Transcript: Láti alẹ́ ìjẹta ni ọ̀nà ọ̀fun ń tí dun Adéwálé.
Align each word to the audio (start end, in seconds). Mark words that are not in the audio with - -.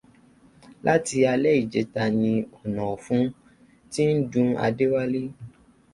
Láti 0.85 1.17
alẹ́ 1.33 1.57
ìjẹta 1.61 2.03
ni 2.19 2.31
ọ̀nà 2.59 2.81
ọ̀fun 2.95 3.23
ń 3.29 3.33
tí 3.91 4.03
dun 4.31 4.49
Adéwálé. 4.65 5.23